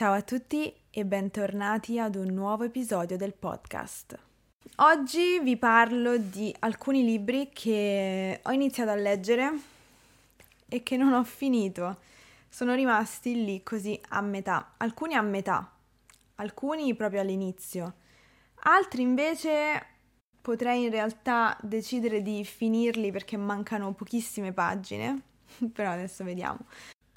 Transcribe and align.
Ciao 0.00 0.14
a 0.14 0.22
tutti 0.22 0.74
e 0.88 1.04
bentornati 1.04 1.98
ad 1.98 2.14
un 2.14 2.28
nuovo 2.28 2.64
episodio 2.64 3.18
del 3.18 3.34
podcast. 3.34 4.18
Oggi 4.76 5.40
vi 5.40 5.58
parlo 5.58 6.16
di 6.16 6.56
alcuni 6.60 7.04
libri 7.04 7.50
che 7.52 8.40
ho 8.42 8.50
iniziato 8.50 8.92
a 8.92 8.94
leggere 8.94 9.52
e 10.70 10.82
che 10.82 10.96
non 10.96 11.12
ho 11.12 11.22
finito. 11.22 11.98
Sono 12.48 12.74
rimasti 12.74 13.44
lì 13.44 13.62
così 13.62 14.00
a 14.08 14.22
metà, 14.22 14.72
alcuni 14.78 15.16
a 15.16 15.20
metà, 15.20 15.70
alcuni 16.36 16.94
proprio 16.94 17.20
all'inizio, 17.20 17.96
altri 18.60 19.02
invece 19.02 19.86
potrei 20.40 20.84
in 20.84 20.90
realtà 20.90 21.58
decidere 21.60 22.22
di 22.22 22.42
finirli 22.46 23.12
perché 23.12 23.36
mancano 23.36 23.92
pochissime 23.92 24.54
pagine, 24.54 25.20
però 25.74 25.90
adesso 25.90 26.24
vediamo. 26.24 26.60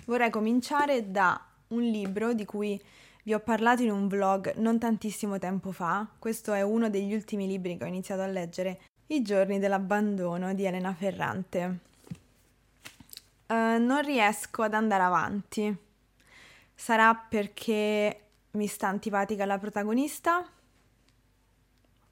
Vorrei 0.03 0.29
cominciare 0.29 1.09
da 1.09 1.47
un 1.73 1.81
libro 1.81 2.33
di 2.33 2.45
cui 2.45 2.81
vi 3.23 3.33
ho 3.33 3.39
parlato 3.39 3.81
in 3.81 3.91
un 3.91 4.07
vlog 4.07 4.55
non 4.55 4.77
tantissimo 4.77 5.39
tempo 5.39 5.71
fa. 5.71 6.07
Questo 6.19 6.53
è 6.53 6.61
uno 6.61 6.89
degli 6.89 7.13
ultimi 7.13 7.47
libri 7.47 7.77
che 7.77 7.83
ho 7.83 7.87
iniziato 7.87 8.21
a 8.21 8.27
leggere, 8.27 8.79
I 9.07 9.21
giorni 9.21 9.59
dell'abbandono 9.59 10.53
di 10.53 10.65
Elena 10.65 10.93
Ferrante. 10.93 11.79
Uh, 13.47 13.77
non 13.79 14.01
riesco 14.01 14.61
ad 14.63 14.73
andare 14.73 15.03
avanti. 15.03 15.77
Sarà 16.75 17.13
perché 17.15 18.19
mi 18.51 18.67
sta 18.67 18.87
antipatica 18.87 19.45
la 19.45 19.57
protagonista? 19.57 20.45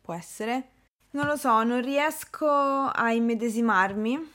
Può 0.02 0.14
essere. 0.14 0.70
Non 1.12 1.26
lo 1.26 1.36
so, 1.36 1.64
non 1.64 1.82
riesco 1.82 2.48
a 2.48 3.12
immedesimarmi, 3.12 4.32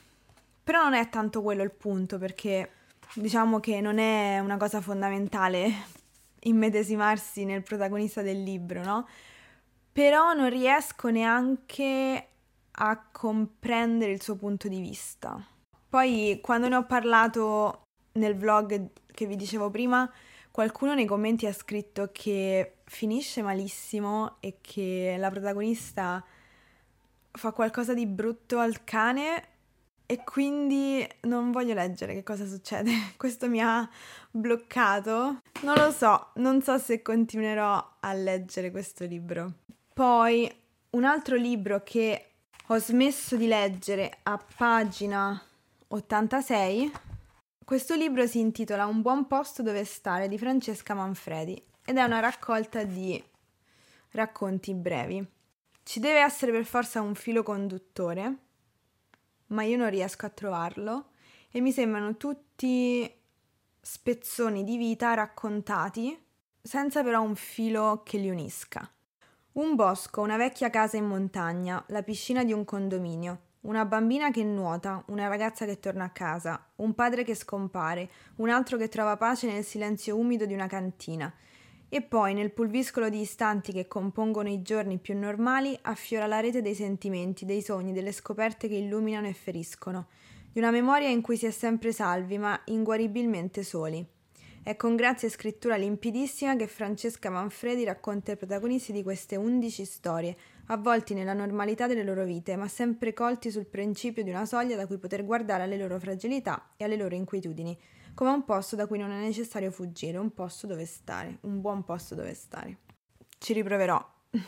però 0.62 0.82
non 0.82 0.94
è 0.94 1.08
tanto 1.08 1.40
quello 1.40 1.62
il 1.62 1.70
punto 1.70 2.18
perché 2.18 2.70
diciamo 3.14 3.60
che 3.60 3.80
non 3.80 3.98
è 3.98 4.38
una 4.38 4.56
cosa 4.56 4.80
fondamentale 4.80 5.72
immedesimarsi 6.46 7.44
nel 7.44 7.62
protagonista 7.62 8.22
del 8.22 8.42
libro, 8.42 8.82
no? 8.82 9.08
Però 9.92 10.34
non 10.34 10.50
riesco 10.50 11.08
neanche 11.08 12.28
a 12.70 13.06
comprendere 13.10 14.12
il 14.12 14.22
suo 14.22 14.36
punto 14.36 14.68
di 14.68 14.80
vista. 14.80 15.42
Poi 15.88 16.40
quando 16.42 16.68
ne 16.68 16.76
ho 16.76 16.84
parlato 16.84 17.84
nel 18.12 18.36
vlog 18.36 18.90
che 19.12 19.26
vi 19.26 19.36
dicevo 19.36 19.70
prima, 19.70 20.10
qualcuno 20.50 20.94
nei 20.94 21.06
commenti 21.06 21.46
ha 21.46 21.52
scritto 21.52 22.10
che 22.12 22.76
finisce 22.84 23.42
malissimo 23.42 24.36
e 24.40 24.58
che 24.60 25.16
la 25.18 25.30
protagonista 25.30 26.22
fa 27.32 27.52
qualcosa 27.52 27.94
di 27.94 28.06
brutto 28.06 28.58
al 28.58 28.84
cane 28.84 29.55
e 30.06 30.22
quindi 30.22 31.06
non 31.22 31.50
voglio 31.50 31.74
leggere 31.74 32.14
che 32.14 32.22
cosa 32.22 32.46
succede. 32.46 32.92
Questo 33.18 33.48
mi 33.48 33.60
ha 33.60 33.88
bloccato. 34.30 35.42
Non 35.62 35.74
lo 35.76 35.90
so, 35.90 36.28
non 36.36 36.62
so 36.62 36.78
se 36.78 37.02
continuerò 37.02 37.96
a 38.00 38.12
leggere 38.12 38.70
questo 38.70 39.04
libro. 39.04 39.52
Poi 39.92 40.50
un 40.90 41.04
altro 41.04 41.36
libro 41.36 41.82
che 41.82 42.30
ho 42.66 42.78
smesso 42.78 43.36
di 43.36 43.46
leggere 43.46 44.18
a 44.22 44.42
pagina 44.56 45.40
86. 45.88 46.92
Questo 47.64 47.94
libro 47.94 48.26
si 48.26 48.38
intitola 48.38 48.86
Un 48.86 49.02
buon 49.02 49.26
posto 49.26 49.62
dove 49.62 49.84
stare 49.84 50.28
di 50.28 50.38
Francesca 50.38 50.94
Manfredi 50.94 51.60
ed 51.84 51.96
è 51.96 52.02
una 52.02 52.20
raccolta 52.20 52.84
di 52.84 53.22
racconti 54.10 54.72
brevi. 54.74 55.26
Ci 55.82 56.00
deve 56.00 56.20
essere 56.20 56.52
per 56.52 56.64
forza 56.64 57.00
un 57.00 57.14
filo 57.14 57.42
conduttore 57.42 58.45
ma 59.48 59.62
io 59.62 59.76
non 59.76 59.90
riesco 59.90 60.26
a 60.26 60.30
trovarlo 60.30 61.10
e 61.50 61.60
mi 61.60 61.72
sembrano 61.72 62.16
tutti 62.16 63.10
spezzoni 63.80 64.64
di 64.64 64.76
vita 64.76 65.14
raccontati 65.14 66.18
senza 66.60 67.02
però 67.02 67.22
un 67.22 67.36
filo 67.36 68.02
che 68.04 68.18
li 68.18 68.28
unisca. 68.28 68.90
Un 69.52 69.74
bosco, 69.74 70.20
una 70.20 70.36
vecchia 70.36 70.68
casa 70.68 70.96
in 70.96 71.06
montagna, 71.06 71.82
la 71.88 72.02
piscina 72.02 72.44
di 72.44 72.52
un 72.52 72.64
condominio, 72.64 73.40
una 73.62 73.84
bambina 73.84 74.30
che 74.30 74.44
nuota, 74.44 75.02
una 75.06 75.28
ragazza 75.28 75.64
che 75.64 75.78
torna 75.80 76.04
a 76.04 76.10
casa, 76.10 76.62
un 76.76 76.94
padre 76.94 77.24
che 77.24 77.34
scompare, 77.34 78.10
un 78.36 78.50
altro 78.50 78.76
che 78.76 78.88
trova 78.88 79.16
pace 79.16 79.50
nel 79.50 79.64
silenzio 79.64 80.16
umido 80.18 80.44
di 80.44 80.54
una 80.54 80.66
cantina, 80.66 81.32
e 81.88 82.02
poi, 82.02 82.34
nel 82.34 82.50
pulviscolo 82.50 83.08
di 83.08 83.20
istanti 83.20 83.72
che 83.72 83.86
compongono 83.86 84.48
i 84.48 84.62
giorni 84.62 84.98
più 84.98 85.16
normali, 85.16 85.78
affiora 85.82 86.26
la 86.26 86.40
rete 86.40 86.60
dei 86.60 86.74
sentimenti, 86.74 87.44
dei 87.44 87.62
sogni, 87.62 87.92
delle 87.92 88.12
scoperte 88.12 88.66
che 88.66 88.74
illuminano 88.74 89.28
e 89.28 89.32
feriscono, 89.32 90.08
di 90.52 90.58
una 90.58 90.72
memoria 90.72 91.08
in 91.08 91.20
cui 91.20 91.36
si 91.36 91.46
è 91.46 91.50
sempre 91.50 91.92
salvi, 91.92 92.38
ma 92.38 92.60
inguaribilmente 92.64 93.62
soli. 93.62 94.04
È 94.66 94.74
con 94.74 94.96
grazia 94.96 95.28
e 95.28 95.30
scrittura 95.30 95.76
limpidissima 95.76 96.56
che 96.56 96.66
Francesca 96.66 97.30
Manfredi 97.30 97.84
racconta 97.84 98.32
i 98.32 98.36
protagonisti 98.36 98.90
di 98.90 99.04
queste 99.04 99.36
undici 99.36 99.84
storie, 99.84 100.36
avvolti 100.66 101.14
nella 101.14 101.34
normalità 101.34 101.86
delle 101.86 102.02
loro 102.02 102.24
vite, 102.24 102.56
ma 102.56 102.66
sempre 102.66 103.12
colti 103.12 103.52
sul 103.52 103.66
principio 103.66 104.24
di 104.24 104.30
una 104.30 104.44
soglia 104.44 104.74
da 104.74 104.88
cui 104.88 104.98
poter 104.98 105.24
guardare 105.24 105.62
alle 105.62 105.76
loro 105.76 106.00
fragilità 106.00 106.70
e 106.76 106.82
alle 106.82 106.96
loro 106.96 107.14
inquietudini, 107.14 107.78
come 108.16 108.30
un 108.30 108.46
posto 108.46 108.76
da 108.76 108.86
cui 108.86 108.98
non 108.98 109.10
è 109.10 109.20
necessario 109.20 109.70
fuggire, 109.70 110.16
un 110.16 110.32
posto 110.32 110.66
dove 110.66 110.86
stare, 110.86 111.36
un 111.42 111.60
buon 111.60 111.84
posto 111.84 112.14
dove 112.14 112.32
stare. 112.32 112.78
Ci 113.36 113.52
riproverò, 113.52 114.02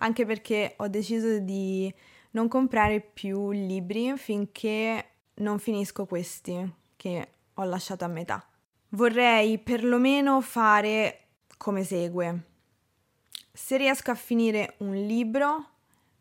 anche 0.00 0.26
perché 0.26 0.74
ho 0.76 0.86
deciso 0.86 1.38
di 1.38 1.92
non 2.32 2.48
comprare 2.48 3.00
più 3.00 3.50
libri 3.50 4.12
finché 4.18 5.04
non 5.36 5.58
finisco 5.58 6.04
questi 6.04 6.70
che 6.96 7.28
ho 7.54 7.64
lasciato 7.64 8.04
a 8.04 8.08
metà. 8.08 8.46
Vorrei 8.90 9.58
perlomeno 9.58 10.42
fare 10.42 11.28
come 11.56 11.82
segue. 11.82 12.42
Se 13.52 13.78
riesco 13.78 14.10
a 14.10 14.14
finire 14.14 14.74
un 14.80 14.92
libro, 14.92 15.64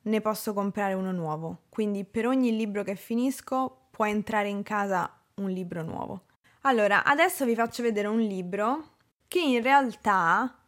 ne 0.04 0.22
posso 0.22 0.54
comprare 0.54 0.94
uno 0.94 1.12
nuovo. 1.12 1.64
Quindi 1.68 2.06
per 2.06 2.28
ogni 2.28 2.56
libro 2.56 2.82
che 2.84 2.96
finisco 2.96 3.88
può 3.92 4.06
entrare 4.06 4.48
in 4.48 4.64
casa 4.64 5.14
un 5.36 5.50
libro 5.50 5.84
nuovo. 5.84 6.22
Allora, 6.68 7.04
adesso 7.04 7.46
vi 7.46 7.54
faccio 7.54 7.84
vedere 7.84 8.08
un 8.08 8.20
libro 8.20 8.96
che 9.28 9.40
in 9.40 9.62
realtà 9.62 10.64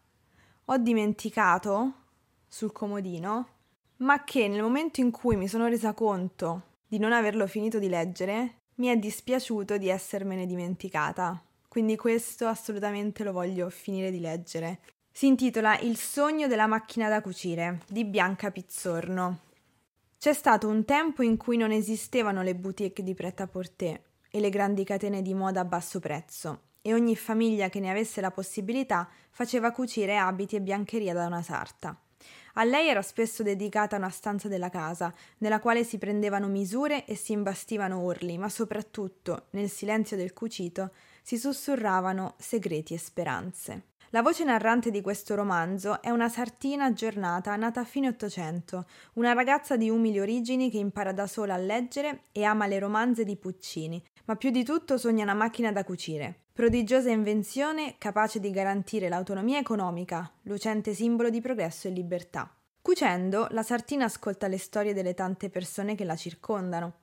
ho 0.65 0.77
dimenticato 0.77 1.93
sul 2.47 2.71
comodino, 2.71 3.47
ma 3.97 4.23
che 4.23 4.47
nel 4.47 4.61
momento 4.61 5.01
in 5.01 5.09
cui 5.09 5.35
mi 5.35 5.47
sono 5.47 5.65
resa 5.65 5.93
conto 5.93 6.75
di 6.87 6.99
non 6.99 7.13
averlo 7.13 7.47
finito 7.47 7.79
di 7.79 7.89
leggere, 7.89 8.59
mi 8.75 8.87
è 8.87 8.97
dispiaciuto 8.97 9.77
di 9.77 9.89
essermene 9.89 10.45
dimenticata. 10.45 11.41
Quindi 11.67 11.95
questo 11.95 12.45
assolutamente 12.45 13.23
lo 13.23 13.31
voglio 13.31 13.67
finire 13.71 14.11
di 14.11 14.19
leggere. 14.19 14.81
Si 15.11 15.25
intitola 15.25 15.79
Il 15.79 15.97
sogno 15.97 16.45
della 16.45 16.67
macchina 16.67 17.09
da 17.09 17.21
cucire 17.21 17.79
di 17.87 18.05
Bianca 18.05 18.51
Pizzorno. 18.51 19.39
C'è 20.19 20.33
stato 20.33 20.67
un 20.67 20.85
tempo 20.85 21.23
in 21.23 21.37
cui 21.37 21.57
non 21.57 21.71
esistevano 21.71 22.43
le 22.43 22.53
boutique 22.53 23.03
di 23.03 23.15
pret-à-porter 23.15 24.06
e 24.37 24.39
le 24.39 24.49
grandi 24.49 24.83
catene 24.83 25.21
di 25.21 25.33
moda 25.33 25.61
a 25.61 25.65
basso 25.65 25.99
prezzo, 25.99 26.61
e 26.81 26.93
ogni 26.93 27.15
famiglia 27.15 27.69
che 27.69 27.79
ne 27.79 27.89
avesse 27.89 28.21
la 28.21 28.31
possibilità 28.31 29.09
faceva 29.31 29.71
cucire 29.71 30.17
abiti 30.17 30.55
e 30.55 30.61
biancheria 30.61 31.13
da 31.13 31.25
una 31.25 31.41
sarta. 31.41 31.99
A 32.53 32.63
lei 32.63 32.87
era 32.87 33.01
spesso 33.01 33.43
dedicata 33.43 33.97
una 33.97 34.09
stanza 34.09 34.47
della 34.47 34.69
casa, 34.69 35.13
nella 35.39 35.59
quale 35.59 35.83
si 35.83 35.97
prendevano 35.97 36.47
misure 36.47 37.05
e 37.05 37.15
si 37.15 37.31
imbastivano 37.33 37.99
orli, 37.99 38.37
ma 38.37 38.49
soprattutto, 38.49 39.47
nel 39.51 39.69
silenzio 39.69 40.17
del 40.17 40.33
cucito, 40.33 40.91
si 41.21 41.37
sussurravano 41.37 42.35
segreti 42.37 42.93
e 42.93 42.97
speranze. 42.97 43.83
La 44.11 44.21
voce 44.21 44.45
narrante 44.45 44.89
di 44.89 45.01
questo 45.01 45.35
romanzo 45.35 46.01
è 46.01 46.09
una 46.09 46.29
sartina 46.29 46.85
aggiornata 46.85 47.53
nata 47.57 47.81
a 47.81 47.83
fine 47.83 48.07
Ottocento, 48.07 48.85
una 49.15 49.33
ragazza 49.33 49.75
di 49.75 49.89
umili 49.89 50.17
origini 50.21 50.69
che 50.69 50.77
impara 50.77 51.11
da 51.11 51.27
sola 51.27 51.55
a 51.55 51.57
leggere 51.57 52.21
e 52.31 52.45
ama 52.45 52.67
le 52.67 52.79
romanze 52.79 53.25
di 53.25 53.35
Puccini, 53.35 54.01
ma 54.23 54.37
più 54.37 54.49
di 54.49 54.63
tutto 54.63 54.97
sogna 54.97 55.23
una 55.23 55.33
macchina 55.33 55.73
da 55.73 55.83
cucire. 55.83 56.43
Prodigiosa 56.53 57.09
invenzione 57.09 57.95
capace 57.97 58.39
di 58.39 58.49
garantire 58.49 59.09
l'autonomia 59.09 59.59
economica, 59.59 60.31
lucente 60.43 60.93
simbolo 60.93 61.29
di 61.29 61.41
progresso 61.41 61.89
e 61.89 61.91
libertà. 61.91 62.49
Cucendo, 62.81 63.47
la 63.51 63.61
sartina 63.61 64.05
ascolta 64.05 64.47
le 64.47 64.57
storie 64.57 64.93
delle 64.93 65.15
tante 65.15 65.49
persone 65.49 65.95
che 65.95 66.05
la 66.05 66.15
circondano. 66.15 66.93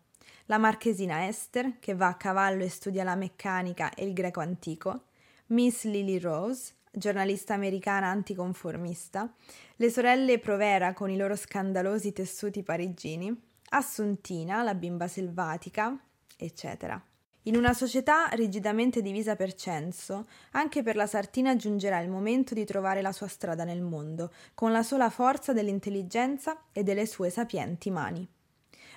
La 0.46 0.56
marchesina 0.56 1.26
Esther, 1.26 1.78
che 1.81 1.94
va 1.94 2.08
a 2.08 2.17
cavallo 2.17 2.64
e 2.64 2.70
studia 2.70 3.05
la 3.05 3.14
meccanica 3.14 3.93
e 3.93 4.06
il 4.06 4.14
greco 4.14 4.40
antico, 4.40 5.02
Miss 5.49 5.84
Lily 5.84 6.19
Rose, 6.19 6.73
giornalista 6.94 7.55
americana 7.55 8.08
anticonformista, 8.08 9.32
le 9.76 9.91
sorelle 9.91 10.38
Provera 10.38 10.93
con 10.93 11.11
i 11.11 11.17
loro 11.17 11.37
scandalosi 11.37 12.12
tessuti 12.12 12.62
parigini, 12.62 13.37
Assuntina, 13.70 14.62
la 14.62 14.75
bimba 14.75 15.08
selvatica, 15.08 15.99
eccetera. 16.37 17.02
In 17.46 17.56
una 17.56 17.75
società 17.75 18.29
rigidamente 18.32 19.02
divisa 19.02 19.37
per 19.37 19.52
censo, 19.55 20.26
anche 20.52 20.82
per 20.82 20.96
la 20.96 21.06
sartina 21.06 21.56
giungerà 21.56 21.99
il 22.00 22.08
momento 22.08 22.55
di 22.55 22.64
trovare 22.64 23.02
la 23.02 23.12
sua 23.12 23.26
strada 23.26 23.64
nel 23.64 23.82
mondo, 23.82 24.32
con 24.55 24.73
la 24.73 24.82
sola 24.82 25.11
forza 25.11 25.52
dell'intelligenza 25.52 26.62
e 26.73 26.82
delle 26.82 27.05
sue 27.05 27.29
sapienti 27.29 27.90
mani. 27.90 28.26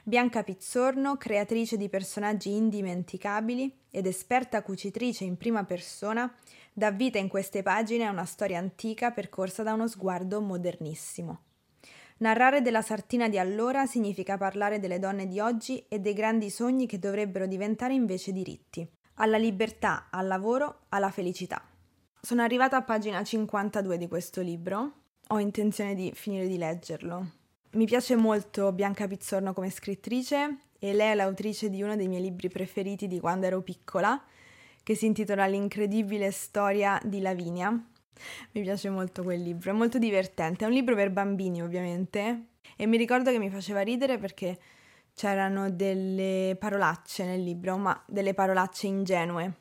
Bianca 0.03 0.43
Pizzorno, 0.43 1.17
creatrice 1.17 1.75
di 1.75 1.89
personaggi 1.89 2.55
indimenticabili 2.55 3.79
ed 3.91 4.05
esperta 4.05 4.61
cucitrice 4.61 5.25
in 5.25 5.35
prima 5.35 5.65
persona, 5.65 6.33
Dà 6.77 6.91
vita 6.91 7.17
in 7.17 7.27
queste 7.27 7.63
pagine 7.63 8.05
a 8.05 8.11
una 8.11 8.25
storia 8.25 8.59
antica 8.59 9.09
percorsa 9.09 9.63
da 9.63 9.73
uno 9.73 9.87
sguardo 9.87 10.41
modernissimo. 10.41 11.39
Narrare 12.17 12.61
della 12.61 12.83
Sartina 12.83 13.27
di 13.27 13.39
allora 13.39 13.87
significa 13.87 14.37
parlare 14.37 14.77
delle 14.77 14.99
donne 14.99 15.27
di 15.27 15.39
oggi 15.39 15.83
e 15.87 15.97
dei 15.97 16.13
grandi 16.13 16.51
sogni 16.51 16.85
che 16.85 16.99
dovrebbero 16.99 17.47
diventare 17.47 17.95
invece 17.95 18.31
diritti. 18.31 18.87
Alla 19.15 19.37
libertà, 19.37 20.09
al 20.11 20.27
lavoro, 20.27 20.81
alla 20.89 21.09
felicità. 21.09 21.67
Sono 22.21 22.43
arrivata 22.43 22.77
a 22.77 22.83
pagina 22.83 23.23
52 23.23 23.97
di 23.97 24.07
questo 24.07 24.41
libro. 24.41 24.91
Ho 25.29 25.39
intenzione 25.39 25.95
di 25.95 26.11
finire 26.13 26.47
di 26.47 26.59
leggerlo. 26.59 27.31
Mi 27.71 27.85
piace 27.85 28.15
molto 28.15 28.71
Bianca 28.71 29.07
Pizzorno 29.07 29.51
come 29.51 29.71
scrittrice 29.71 30.59
e 30.77 30.93
lei 30.93 31.09
è 31.09 31.15
l'autrice 31.15 31.71
di 31.71 31.81
uno 31.81 31.95
dei 31.95 32.07
miei 32.07 32.21
libri 32.21 32.49
preferiti 32.49 33.07
di 33.07 33.19
quando 33.19 33.47
ero 33.47 33.63
piccola, 33.63 34.23
che 34.87 34.95
si 34.95 35.05
intitola 35.05 35.47
L'incredibile 35.47 36.31
storia 36.31 36.97
di 37.03 37.19
Lavinia, 37.19 37.69
mi 37.71 38.61
piace 38.61 38.89
molto 38.89 39.21
quel 39.21 39.41
libro, 39.41 39.71
è 39.71 39.73
molto 39.73 39.97
divertente, 39.97 40.63
è 40.63 40.67
un 40.69 40.73
libro 40.73 40.95
per 40.95 41.11
bambini 41.11 41.61
ovviamente. 41.61 42.51
E 42.77 42.85
mi 42.85 42.95
ricordo 42.95 43.29
che 43.29 43.37
mi 43.37 43.49
faceva 43.49 43.81
ridere 43.81 44.17
perché 44.17 44.57
c'erano 45.13 45.69
delle 45.71 46.55
parolacce 46.57 47.25
nel 47.25 47.43
libro, 47.43 47.75
ma 47.75 48.01
delle 48.07 48.33
parolacce 48.33 48.87
ingenue, 48.87 49.53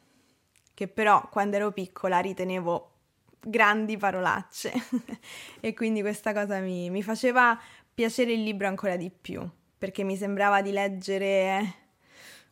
che 0.72 0.86
però 0.86 1.28
quando 1.28 1.56
ero 1.56 1.72
piccola 1.72 2.20
ritenevo 2.20 2.92
grandi 3.40 3.96
parolacce. 3.96 4.74
E 5.58 5.74
quindi 5.74 6.02
questa 6.02 6.32
cosa 6.32 6.60
mi, 6.60 6.88
mi 6.88 7.02
faceva 7.02 7.58
piacere 7.92 8.30
il 8.30 8.44
libro 8.44 8.68
ancora 8.68 8.94
di 8.94 9.10
più, 9.10 9.44
perché 9.76 10.04
mi 10.04 10.16
sembrava 10.16 10.62
di 10.62 10.70
leggere 10.70 11.74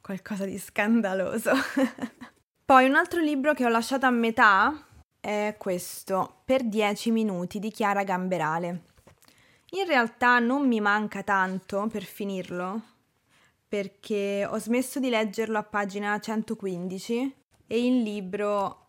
qualcosa 0.01 0.45
di 0.45 0.59
scandaloso. 0.59 1.53
Poi 2.67 2.89
un 2.89 2.95
altro 2.95 3.21
libro 3.21 3.53
che 3.53 3.67
ho 3.67 3.69
lasciato 3.69 4.07
a 4.07 4.11
metà 4.11 4.87
è 5.21 5.55
questo, 5.59 6.41
per 6.47 6.65
10 6.65 7.11
minuti 7.11 7.59
di 7.59 7.71
Chiara 7.71 8.05
Gamberale. 8.05 8.85
In 9.73 9.85
realtà 9.85 10.39
non 10.39 10.67
mi 10.67 10.81
manca 10.81 11.23
tanto 11.23 11.87
per 11.89 12.05
finirlo, 12.05 12.81
perché 13.69 14.49
ho 14.49 14.59
smesso 14.59 14.99
di 14.99 15.11
leggerlo 15.11 15.59
a 15.59 15.63
pagina 15.63 16.19
115 16.19 17.35
e 17.67 17.87
il 17.87 18.01
libro 18.01 18.87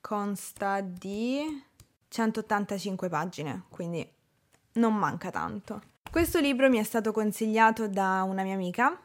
consta 0.00 0.80
di 0.80 1.64
185 2.06 3.08
pagine, 3.08 3.64
quindi 3.70 4.08
non 4.74 4.94
manca 4.94 5.30
tanto. 5.30 5.82
Questo 6.08 6.38
libro 6.38 6.68
mi 6.68 6.78
è 6.78 6.84
stato 6.84 7.10
consigliato 7.10 7.88
da 7.88 8.22
una 8.22 8.44
mia 8.44 8.54
amica, 8.54 8.96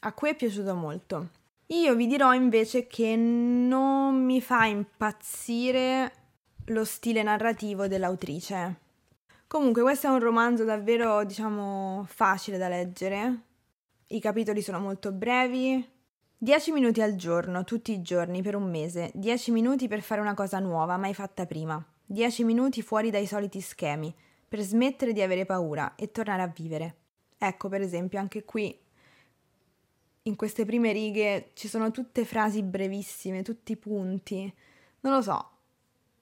a 0.00 0.12
cui 0.14 0.30
è 0.30 0.34
piaciuto 0.34 0.74
molto. 0.74 1.38
Io 1.72 1.94
vi 1.94 2.08
dirò 2.08 2.34
invece 2.34 2.88
che 2.88 3.14
non 3.14 4.24
mi 4.24 4.40
fa 4.40 4.64
impazzire 4.64 6.12
lo 6.66 6.84
stile 6.84 7.22
narrativo 7.22 7.86
dell'autrice. 7.86 8.78
Comunque, 9.46 9.82
questo 9.82 10.08
è 10.08 10.10
un 10.10 10.18
romanzo 10.18 10.64
davvero, 10.64 11.24
diciamo, 11.24 12.04
facile 12.08 12.58
da 12.58 12.66
leggere. 12.66 13.42
I 14.08 14.18
capitoli 14.18 14.62
sono 14.62 14.80
molto 14.80 15.12
brevi. 15.12 15.88
10 16.36 16.72
minuti 16.72 17.02
al 17.02 17.14
giorno, 17.14 17.62
tutti 17.62 17.92
i 17.92 18.02
giorni, 18.02 18.42
per 18.42 18.56
un 18.56 18.68
mese. 18.68 19.12
10 19.14 19.52
minuti 19.52 19.86
per 19.86 20.02
fare 20.02 20.20
una 20.20 20.34
cosa 20.34 20.58
nuova, 20.58 20.96
mai 20.96 21.14
fatta 21.14 21.46
prima. 21.46 21.80
10 22.04 22.42
minuti 22.42 22.82
fuori 22.82 23.10
dai 23.10 23.26
soliti 23.26 23.60
schemi, 23.60 24.12
per 24.48 24.58
smettere 24.58 25.12
di 25.12 25.22
avere 25.22 25.46
paura 25.46 25.94
e 25.94 26.10
tornare 26.10 26.42
a 26.42 26.52
vivere. 26.52 26.96
Ecco, 27.38 27.68
per 27.68 27.80
esempio, 27.80 28.18
anche 28.18 28.44
qui 28.44 28.76
in 30.22 30.36
queste 30.36 30.64
prime 30.64 30.92
righe 30.92 31.50
ci 31.54 31.68
sono 31.68 31.90
tutte 31.90 32.24
frasi 32.24 32.62
brevissime, 32.62 33.42
tutti 33.42 33.76
punti. 33.76 34.52
Non 35.00 35.14
lo 35.14 35.22
so, 35.22 35.50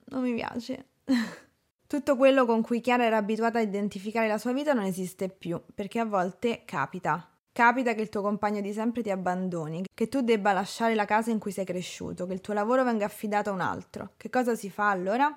non 0.06 0.22
mi 0.22 0.34
piace. 0.34 0.86
Tutto 1.88 2.16
quello 2.16 2.44
con 2.44 2.60
cui 2.60 2.82
Chiara 2.82 3.04
era 3.04 3.16
abituata 3.16 3.58
a 3.58 3.62
identificare 3.62 4.28
la 4.28 4.36
sua 4.36 4.52
vita 4.52 4.74
non 4.74 4.84
esiste 4.84 5.30
più, 5.30 5.58
perché 5.74 5.98
a 5.98 6.04
volte 6.04 6.64
capita. 6.66 7.26
Capita 7.50 7.94
che 7.94 8.02
il 8.02 8.10
tuo 8.10 8.20
compagno 8.20 8.60
di 8.60 8.74
sempre 8.74 9.00
ti 9.02 9.10
abbandoni, 9.10 9.84
che 9.94 10.06
tu 10.08 10.20
debba 10.20 10.52
lasciare 10.52 10.94
la 10.94 11.06
casa 11.06 11.30
in 11.30 11.38
cui 11.38 11.50
sei 11.50 11.64
cresciuto, 11.64 12.26
che 12.26 12.34
il 12.34 12.42
tuo 12.42 12.52
lavoro 12.52 12.84
venga 12.84 13.06
affidato 13.06 13.48
a 13.48 13.54
un 13.54 13.62
altro. 13.62 14.12
Che 14.18 14.28
cosa 14.28 14.54
si 14.54 14.68
fa 14.68 14.90
allora? 14.90 15.34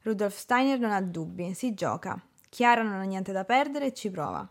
Rudolf 0.00 0.34
Steiner 0.34 0.78
non 0.78 0.92
ha 0.92 1.02
dubbi, 1.02 1.52
si 1.52 1.74
gioca. 1.74 2.18
Chiara 2.48 2.80
non 2.82 2.94
ha 2.94 3.02
niente 3.02 3.32
da 3.32 3.44
perdere 3.44 3.88
e 3.88 3.92
ci 3.92 4.10
prova. 4.10 4.50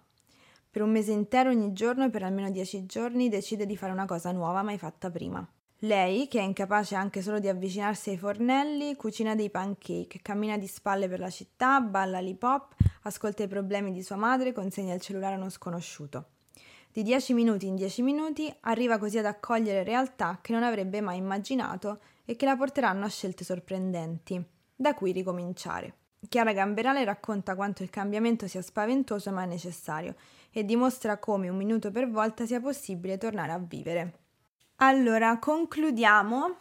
Per 0.75 0.83
un 0.83 0.91
mese 0.91 1.13
intero 1.13 1.51
ogni 1.51 1.71
giorno 1.71 2.03
e 2.03 2.09
per 2.09 2.23
almeno 2.23 2.49
dieci 2.49 2.85
giorni 2.85 3.29
decide 3.29 3.65
di 3.65 3.77
fare 3.77 3.93
una 3.93 4.05
cosa 4.05 4.33
nuova 4.33 4.61
mai 4.61 4.77
fatta 4.77 5.09
prima. 5.09 5.47
Lei, 5.77 6.27
che 6.27 6.39
è 6.39 6.43
incapace 6.43 6.95
anche 6.95 7.21
solo 7.21 7.39
di 7.39 7.47
avvicinarsi 7.47 8.09
ai 8.09 8.17
fornelli, 8.17 8.93
cucina 8.97 9.35
dei 9.35 9.49
pancake, 9.49 10.19
cammina 10.21 10.57
di 10.57 10.67
spalle 10.67 11.07
per 11.07 11.21
la 11.21 11.29
città, 11.29 11.79
balla 11.79 12.19
l'hip 12.19 12.43
hop, 12.43 12.75
ascolta 13.03 13.43
i 13.43 13.47
problemi 13.47 13.93
di 13.93 14.03
sua 14.03 14.17
madre, 14.17 14.51
consegna 14.51 14.93
il 14.93 14.99
cellulare 14.99 15.35
a 15.35 15.37
uno 15.37 15.49
sconosciuto. 15.49 16.25
Di 16.91 17.03
dieci 17.03 17.33
minuti 17.33 17.67
in 17.67 17.77
dieci 17.77 18.01
minuti 18.01 18.53
arriva 18.63 18.97
così 18.97 19.17
ad 19.17 19.27
accogliere 19.27 19.83
realtà 19.83 20.39
che 20.41 20.51
non 20.51 20.63
avrebbe 20.63 20.99
mai 20.99 21.15
immaginato 21.15 22.01
e 22.25 22.35
che 22.35 22.43
la 22.43 22.57
porteranno 22.57 23.05
a 23.05 23.09
scelte 23.09 23.45
sorprendenti, 23.45 24.45
da 24.75 24.93
cui 24.93 25.13
ricominciare. 25.13 25.99
Chiara 26.27 26.53
Gamberale 26.53 27.03
racconta 27.03 27.55
quanto 27.55 27.83
il 27.83 27.89
cambiamento 27.89 28.47
sia 28.47 28.61
spaventoso 28.61 29.31
ma 29.31 29.45
necessario 29.45 30.15
e 30.51 30.63
dimostra 30.63 31.17
come 31.17 31.49
un 31.49 31.57
minuto 31.57 31.91
per 31.91 32.09
volta 32.09 32.45
sia 32.45 32.61
possibile 32.61 33.17
tornare 33.17 33.51
a 33.51 33.59
vivere. 33.59 34.13
Allora, 34.77 35.37
concludiamo 35.37 36.57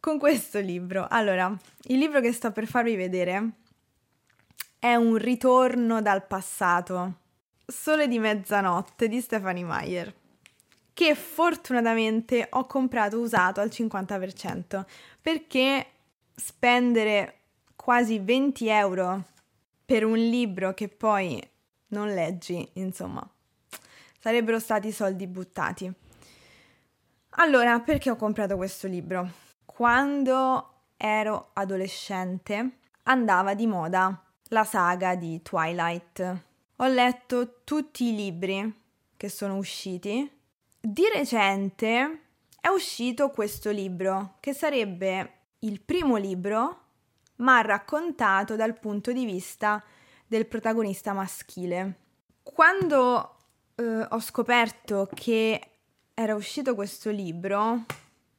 con 0.00 0.18
questo 0.18 0.58
libro. 0.60 1.06
Allora, 1.08 1.54
il 1.88 1.98
libro 1.98 2.20
che 2.20 2.32
sto 2.32 2.50
per 2.52 2.66
farvi 2.66 2.96
vedere 2.96 3.50
è 4.78 4.94
un 4.94 5.16
ritorno 5.16 6.00
dal 6.00 6.26
passato. 6.26 7.18
Sole 7.66 8.08
di 8.08 8.18
mezzanotte 8.18 9.08
di 9.08 9.20
Stephanie 9.20 9.64
Meyer, 9.64 10.12
che 10.92 11.14
fortunatamente 11.14 12.46
ho 12.50 12.66
comprato 12.66 13.18
usato 13.18 13.60
al 13.60 13.68
50% 13.68 14.84
perché 15.20 15.86
spendere 16.34 17.39
quasi 17.80 18.18
20 18.18 18.68
euro 18.68 19.24
per 19.86 20.04
un 20.04 20.16
libro 20.16 20.74
che 20.74 20.88
poi 20.88 21.42
non 21.88 22.12
leggi, 22.12 22.68
insomma, 22.74 23.26
sarebbero 24.18 24.58
stati 24.58 24.92
soldi 24.92 25.26
buttati. 25.26 25.90
Allora, 27.30 27.80
perché 27.80 28.10
ho 28.10 28.16
comprato 28.16 28.56
questo 28.56 28.86
libro? 28.86 29.30
Quando 29.64 30.82
ero 30.98 31.50
adolescente 31.54 32.80
andava 33.04 33.54
di 33.54 33.66
moda 33.66 34.22
la 34.48 34.64
saga 34.64 35.14
di 35.14 35.40
Twilight. 35.40 36.42
Ho 36.76 36.86
letto 36.86 37.62
tutti 37.64 38.08
i 38.08 38.14
libri 38.14 38.78
che 39.16 39.28
sono 39.30 39.56
usciti. 39.56 40.30
Di 40.78 41.04
recente 41.14 42.24
è 42.60 42.68
uscito 42.68 43.30
questo 43.30 43.70
libro, 43.70 44.34
che 44.40 44.52
sarebbe 44.52 45.32
il 45.60 45.80
primo 45.80 46.16
libro, 46.16 46.88
ma 47.40 47.60
raccontato 47.60 48.56
dal 48.56 48.78
punto 48.78 49.12
di 49.12 49.24
vista 49.24 49.82
del 50.26 50.46
protagonista 50.46 51.12
maschile. 51.12 51.94
Quando 52.42 53.36
eh, 53.74 54.06
ho 54.08 54.20
scoperto 54.20 55.08
che 55.12 55.60
era 56.14 56.34
uscito 56.34 56.74
questo 56.74 57.10
libro, 57.10 57.84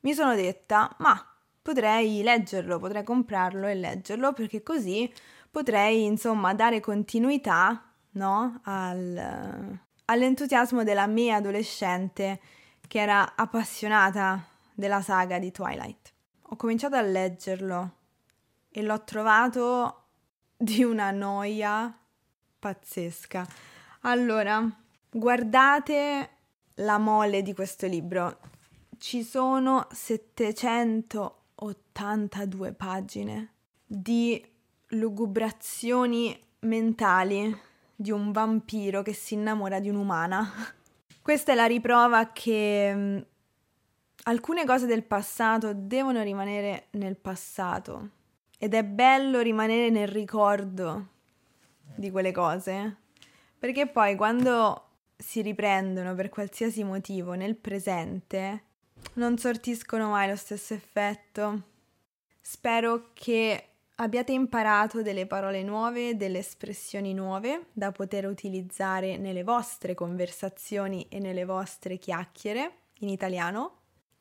mi 0.01 0.13
sono 0.13 0.35
detta, 0.35 0.95
ma 0.99 1.23
potrei 1.61 2.23
leggerlo, 2.23 2.79
potrei 2.79 3.03
comprarlo 3.03 3.67
e 3.67 3.75
leggerlo 3.75 4.33
perché 4.33 4.63
così 4.63 5.11
potrei, 5.49 6.05
insomma, 6.05 6.53
dare 6.53 6.79
continuità, 6.79 7.83
no, 8.11 8.61
al, 8.63 9.79
all'entusiasmo 10.05 10.83
della 10.83 11.07
mia 11.07 11.35
adolescente 11.35 12.39
che 12.87 12.99
era 12.99 13.35
appassionata 13.35 14.45
della 14.73 15.01
saga 15.01 15.39
di 15.39 15.51
Twilight. 15.51 16.13
Ho 16.49 16.55
cominciato 16.55 16.95
a 16.95 17.01
leggerlo 17.01 17.99
e 18.71 18.81
l'ho 18.81 19.03
trovato 19.03 19.97
di 20.55 20.83
una 20.83 21.11
noia 21.11 21.93
pazzesca. 22.57 23.45
Allora, 24.01 24.65
guardate 25.09 26.29
la 26.75 26.97
mole 26.97 27.41
di 27.41 27.53
questo 27.53 27.87
libro. 27.87 28.39
Ci 28.97 29.23
sono 29.23 29.87
782 29.91 32.71
pagine 32.73 33.53
di 33.85 34.41
lugubrazioni 34.89 36.37
mentali 36.59 37.57
di 37.95 38.11
un 38.11 38.31
vampiro 38.31 39.01
che 39.01 39.13
si 39.13 39.33
innamora 39.33 39.79
di 39.79 39.89
un'umana. 39.89 40.47
Questa 41.21 41.51
è 41.51 41.55
la 41.55 41.65
riprova 41.65 42.31
che 42.31 42.93
mm, 42.95 43.17
alcune 44.23 44.65
cose 44.65 44.85
del 44.85 45.03
passato 45.03 45.73
devono 45.73 46.23
rimanere 46.23 46.87
nel 46.91 47.17
passato 47.17 48.19
ed 48.63 48.75
è 48.75 48.83
bello 48.83 49.39
rimanere 49.39 49.89
nel 49.89 50.07
ricordo 50.07 51.07
di 51.95 52.11
quelle 52.11 52.31
cose, 52.31 52.97
perché 53.57 53.87
poi 53.87 54.15
quando 54.15 54.89
si 55.17 55.41
riprendono 55.41 56.13
per 56.13 56.29
qualsiasi 56.29 56.83
motivo 56.83 57.33
nel 57.33 57.55
presente, 57.55 58.65
non 59.13 59.39
sortiscono 59.39 60.09
mai 60.09 60.29
lo 60.29 60.35
stesso 60.35 60.75
effetto. 60.75 61.69
Spero 62.39 63.09
che 63.13 63.69
abbiate 63.95 64.31
imparato 64.31 65.01
delle 65.01 65.25
parole 65.25 65.63
nuove, 65.63 66.15
delle 66.15 66.37
espressioni 66.37 67.15
nuove 67.15 67.69
da 67.73 67.91
poter 67.91 68.27
utilizzare 68.27 69.17
nelle 69.17 69.43
vostre 69.43 69.95
conversazioni 69.95 71.07
e 71.09 71.17
nelle 71.17 71.45
vostre 71.45 71.97
chiacchiere 71.97 72.73
in 72.99 73.09
italiano. 73.09 73.77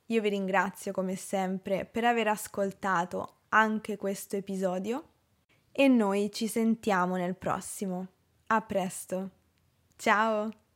Io 0.06 0.23
vi 0.23 0.30
ringrazio 0.30 0.92
come 0.92 1.14
sempre 1.14 1.85
per 1.85 2.06
aver 2.06 2.28
ascoltato 2.28 3.35
anche 3.50 3.97
questo 3.97 4.37
episodio 4.37 5.04
e 5.73 5.88
noi 5.88 6.30
ci 6.33 6.47
sentiamo 6.47 7.16
nel 7.16 7.37
prossimo. 7.37 8.09
A 8.49 8.61
presto. 8.62 9.30
Ciao! 9.97 10.69